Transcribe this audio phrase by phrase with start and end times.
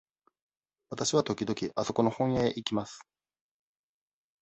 [0.89, 3.03] わたしは時々あそこの本屋へ行きます。